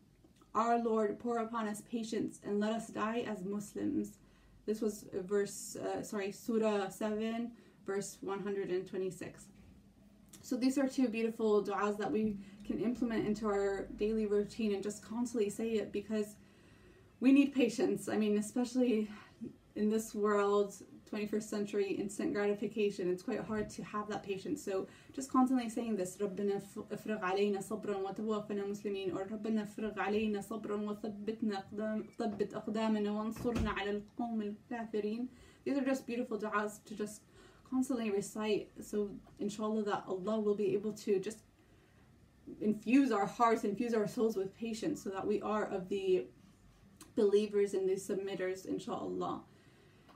Our 0.56 0.82
Lord, 0.82 1.20
pour 1.20 1.40
upon 1.40 1.68
us 1.68 1.82
patience 1.82 2.40
and 2.44 2.60
let 2.60 2.72
us 2.72 2.88
die 2.88 3.26
as 3.28 3.44
Muslims. 3.44 4.18
This 4.66 4.82
was 4.82 5.06
verse, 5.14 5.76
uh, 5.76 6.02
sorry, 6.02 6.32
Surah 6.32 6.90
7, 6.90 7.52
verse 7.86 8.18
126. 8.22 9.46
So 10.42 10.56
these 10.56 10.78
are 10.78 10.88
two 10.88 11.10
beautiful 11.10 11.64
du'as 11.64 11.98
that 11.98 12.12
we 12.12 12.38
can 12.66 12.80
implement 12.80 13.28
into 13.28 13.48
our 13.48 13.88
daily 13.98 14.26
routine 14.26 14.74
and 14.74 14.82
just 14.82 15.04
constantly 15.04 15.50
say 15.50 15.72
it 15.72 15.92
because 15.92 16.36
we 17.20 17.32
need 17.32 17.54
patience. 17.54 18.08
I 18.10 18.18
mean, 18.18 18.38
especially 18.38 19.10
in 19.76 19.90
this 19.90 20.14
world, 20.14 20.74
21st 21.12 21.44
century 21.44 21.92
instant 21.92 22.34
gratification, 22.34 23.10
it's 23.10 23.24
quite 23.24 23.40
hard 23.40 23.70
to 23.70 23.84
have 23.84 24.08
that 24.10 24.24
patience. 24.24 24.64
So 24.64 24.88
just 25.14 25.32
constantly 25.32 25.70
saying 25.70 25.96
this, 25.96 26.18
ربنا 26.18 26.62
افرغ 26.92 27.20
علينا 27.20 27.62
صبرا 27.62 27.96
وتوفنا 27.98 28.66
مسلمين 28.66 29.14
or 29.14 29.28
ربنا 29.32 29.64
افرغ 29.64 30.00
علينا 30.00 30.42
صبرا 30.42 30.76
وثبتنا 30.76 31.58
أقدام 31.58 32.06
ثبت 32.18 32.54
أقدامنا 32.54 33.12
وانصرنا 33.12 33.70
على 33.70 33.92
القوم 33.92 34.42
الكافرين. 34.42 35.28
These 35.66 35.78
are 35.78 35.86
just 35.86 36.06
beautiful 36.06 36.38
du'as 36.38 36.84
to 36.86 36.96
just 36.96 37.22
constantly 37.70 38.12
recite 38.12 38.70
so 38.82 39.10
inshallah 39.40 39.84
that 39.84 40.04
Allah 40.08 40.40
will 40.40 40.56
be 40.56 40.74
able 40.74 40.94
to 40.94 41.20
just 41.20 41.40
infuse 42.62 43.12
our 43.12 43.26
hearts, 43.26 43.64
infuse 43.64 43.94
our 43.94 44.08
souls 44.08 44.36
with 44.36 44.56
patience 44.56 45.04
so 45.04 45.10
that 45.10 45.26
we 45.26 45.42
are 45.42 45.66
of 45.66 45.90
the 45.90 46.28
believers 47.21 47.75
and 47.75 47.87
the 47.87 47.97
submitters, 47.97 48.65
inshallah. 48.65 49.43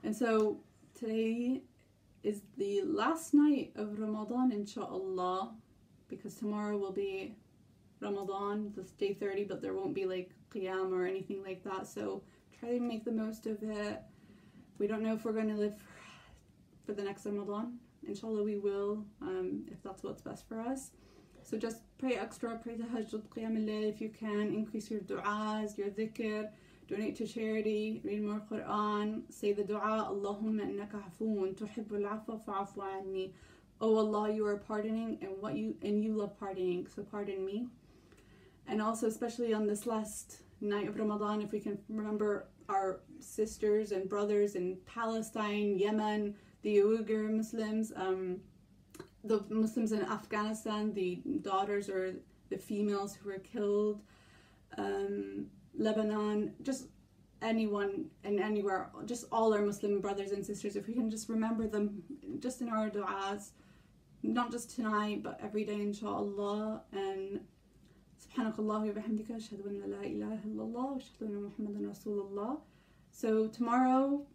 And 0.03 0.15
so 0.15 0.59
today 0.99 1.61
is 2.23 2.41
the 2.57 2.81
last 2.83 3.35
night 3.35 3.71
of 3.75 3.99
Ramadan, 3.99 4.51
inshallah, 4.51 5.53
because 6.07 6.33
tomorrow 6.33 6.77
will 6.77 6.91
be 6.91 7.35
Ramadan, 7.99 8.73
this 8.75 8.89
day 8.91 9.13
30, 9.13 9.43
but 9.43 9.61
there 9.61 9.75
won't 9.75 9.93
be 9.93 10.05
like 10.05 10.31
Qiyam 10.51 10.91
or 10.91 11.05
anything 11.05 11.43
like 11.43 11.63
that. 11.63 11.85
So 11.87 12.23
try 12.59 12.69
to 12.69 12.79
make 12.79 13.05
the 13.05 13.11
most 13.11 13.45
of 13.45 13.61
it. 13.61 14.01
We 14.79 14.87
don't 14.87 15.03
know 15.03 15.13
if 15.13 15.25
we're 15.25 15.33
going 15.33 15.49
to 15.49 15.61
live 15.65 15.75
for 16.85 16.93
the 16.93 17.03
next 17.03 17.27
Ramadan. 17.27 17.77
Inshallah, 18.07 18.43
we 18.43 18.57
will, 18.57 19.05
um, 19.21 19.65
if 19.71 19.81
that's 19.83 20.01
what's 20.01 20.23
best 20.23 20.47
for 20.47 20.59
us. 20.59 20.89
So 21.43 21.55
just 21.57 21.81
pray 21.99 22.15
extra, 22.15 22.57
pray 22.57 22.75
tahajjud, 22.75 23.23
qiyam 23.29 23.55
al 23.61 23.89
if 23.89 24.01
you 24.01 24.09
can, 24.09 24.51
increase 24.51 24.89
your 24.89 25.01
du'as, 25.01 25.77
your 25.77 25.89
dhikr, 25.89 26.49
donate 26.87 27.15
to 27.17 27.27
charity, 27.27 28.01
read 28.03 28.21
more 28.21 28.41
Quran, 28.51 29.21
say 29.29 29.53
the 29.53 29.63
dua, 29.63 30.07
Allahumma 30.11 30.63
innaka 30.63 31.01
afoon, 31.07 31.55
tuhibbul 31.55 32.07
afwa 32.07 32.43
fa'afu 32.45 32.83
anni. 32.83 33.33
Oh 33.81 33.97
Allah, 33.97 34.31
you 34.31 34.45
are 34.45 34.57
pardoning 34.57 35.17
and 35.21 35.31
what 35.39 35.55
you 35.55 35.75
and 35.81 36.03
you 36.03 36.15
love 36.15 36.39
pardoning, 36.39 36.87
so 36.87 37.03
pardon 37.03 37.45
me. 37.45 37.67
And 38.67 38.81
also 38.81 39.07
especially 39.07 39.53
on 39.53 39.67
this 39.67 39.85
last 39.85 40.41
night 40.61 40.87
of 40.87 40.97
Ramadan, 40.97 41.41
if 41.41 41.51
we 41.51 41.59
can 41.59 41.77
remember 41.89 42.47
our 42.69 43.01
sisters 43.19 43.91
and 43.91 44.09
brothers 44.09 44.55
in 44.55 44.77
Palestine, 44.85 45.77
Yemen, 45.77 46.35
the 46.61 46.77
Uyghur 46.77 47.29
Muslims, 47.29 47.91
um, 47.95 48.39
the 49.23 49.43
Muslims 49.49 49.91
in 49.91 50.01
Afghanistan, 50.03 50.93
the 50.93 51.19
daughters 51.41 51.89
or 51.89 52.15
the 52.49 52.57
females 52.57 53.15
who 53.15 53.29
were 53.29 53.39
killed, 53.39 54.01
um, 54.77 55.47
Lebanon, 55.76 56.54
just 56.62 56.86
anyone 57.42 58.06
and 58.24 58.40
anywhere, 58.40 58.90
just 59.06 59.26
all 59.32 59.54
our 59.54 59.62
Muslim 59.62 60.00
brothers 60.00 60.32
and 60.32 60.44
sisters, 60.44 60.76
if 60.76 60.86
we 60.86 60.94
can 60.94 61.10
just 61.10 61.28
remember 61.28 61.66
them 61.66 62.02
just 62.38 62.60
in 62.60 62.68
our 62.68 62.90
du'as, 62.90 63.50
not 64.22 64.50
just 64.50 64.74
tonight, 64.74 65.22
but 65.22 65.40
every 65.42 65.64
day, 65.64 65.80
inshallah. 65.80 66.82
And 66.92 67.40
سبحانك 68.20 68.58
الله 68.58 68.92
وبحمدك 68.92 69.30
أشهد 69.30 69.66
أن 69.66 69.90
لا 69.90 70.02
إله 70.04 70.44
إلا 70.44 70.62
الله 70.62 70.92
وأشهد 70.92 71.22
أن 71.22 71.42
محمدا 71.42 71.90
رسول 71.90 72.30
الله. 72.30 72.58
So 73.10 73.48
tomorrow, 73.48 74.26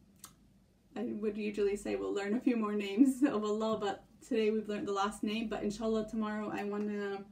I 0.96 1.14
would 1.22 1.38
usually 1.38 1.76
say 1.76 1.96
we'll 1.96 2.14
learn 2.14 2.34
a 2.34 2.40
few 2.40 2.58
more 2.58 2.74
names 2.74 3.24
of 3.24 3.44
Allah, 3.44 3.78
but 3.80 4.04
today 4.28 4.50
we've 4.50 4.68
learned 4.68 4.88
the 4.88 4.94
last 4.94 5.24
name. 5.24 5.48
But 5.48 5.64
inshallah, 5.64 6.08
tomorrow 6.10 6.52
I 6.54 6.64
want 6.64 6.88
to. 6.90 7.24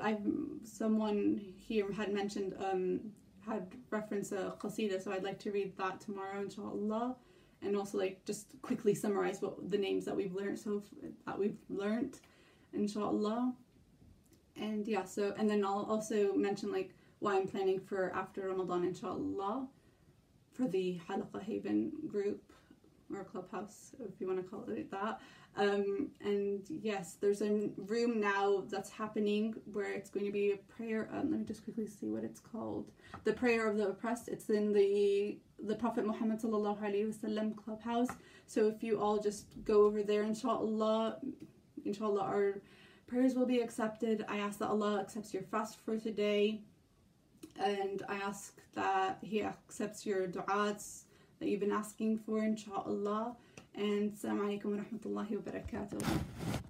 I've 0.00 0.24
someone 0.62 1.40
here 1.56 1.90
had 1.90 2.12
mentioned 2.12 2.54
um, 2.60 3.00
had 3.47 3.67
referenced 3.89 4.31
a 4.31 4.53
qasida, 4.59 5.01
so 5.01 5.11
I'd 5.11 5.23
like 5.23 5.39
to 5.39 5.51
read 5.51 5.77
that 5.77 6.01
tomorrow, 6.01 6.41
inshallah, 6.41 7.15
and 7.61 7.75
also 7.75 7.97
like 7.97 8.23
just 8.25 8.47
quickly 8.61 8.93
summarize 8.93 9.41
what 9.41 9.69
the 9.69 9.77
names 9.77 10.05
that 10.05 10.15
we've 10.15 10.33
learned 10.33 10.59
so 10.59 10.83
that 11.25 11.37
we've 11.37 11.57
learned, 11.69 12.19
inshallah. 12.73 13.53
And 14.57 14.87
yeah, 14.87 15.03
so 15.03 15.33
and 15.37 15.49
then 15.49 15.65
I'll 15.65 15.85
also 15.89 16.33
mention 16.33 16.71
like 16.71 16.93
why 17.19 17.37
I'm 17.37 17.47
planning 17.47 17.79
for 17.79 18.11
after 18.13 18.47
Ramadan, 18.47 18.83
inshallah, 18.83 19.67
for 20.53 20.67
the 20.67 20.99
Halaqa 21.07 21.41
Haven 21.41 21.91
group 22.07 22.41
or 23.13 23.21
a 23.21 23.25
clubhouse, 23.25 23.95
if 23.99 24.19
you 24.19 24.27
want 24.27 24.39
to 24.39 24.49
call 24.49 24.65
it 24.69 24.89
that. 24.91 25.19
Um, 25.57 26.09
and 26.21 26.61
yes, 26.69 27.15
there's 27.21 27.41
a 27.41 27.69
room 27.77 28.19
now 28.19 28.63
that's 28.69 28.89
happening 28.89 29.55
where 29.71 29.91
it's 29.91 30.09
going 30.09 30.25
to 30.25 30.31
be 30.31 30.51
a 30.51 30.57
prayer. 30.57 31.09
Um, 31.13 31.31
let 31.31 31.39
me 31.39 31.45
just 31.45 31.63
quickly 31.63 31.87
see 31.87 32.09
what 32.09 32.23
it's 32.23 32.39
called. 32.39 32.91
The 33.23 33.33
prayer 33.33 33.69
of 33.69 33.77
the 33.77 33.87
oppressed. 33.89 34.27
It's 34.27 34.49
in 34.49 34.73
the 34.73 35.37
the 35.63 35.75
Prophet 35.75 36.05
Muhammad 36.05 36.41
sallallahu 36.41 36.81
alaihi 36.81 37.15
wasallam 37.15 37.55
clubhouse. 37.55 38.09
So 38.47 38.67
if 38.67 38.83
you 38.83 38.99
all 38.99 39.17
just 39.19 39.45
go 39.63 39.85
over 39.85 40.03
there, 40.03 40.23
inshallah, 40.23 41.19
inshallah, 41.85 42.21
our 42.21 42.61
prayers 43.07 43.35
will 43.35 43.45
be 43.45 43.61
accepted. 43.61 44.25
I 44.27 44.37
ask 44.37 44.59
that 44.59 44.67
Allah 44.67 44.99
accepts 44.99 45.33
your 45.33 45.43
fast 45.43 45.79
for 45.85 45.97
today, 45.97 46.61
and 47.57 48.03
I 48.09 48.15
ask 48.15 48.59
that 48.73 49.19
He 49.21 49.41
accepts 49.41 50.05
your 50.05 50.27
du'ats 50.27 51.04
that 51.39 51.47
you've 51.47 51.59
been 51.59 51.71
asking 51.71 52.19
for, 52.19 52.39
inshallah. 52.39 53.35
And 53.75 54.13
Assalamu 54.13 54.41
alaikum 54.41 54.65
wa 54.65 54.83
rahmatullahi 54.83 55.31
wa 55.35 55.51
barakatuh. 55.51 56.64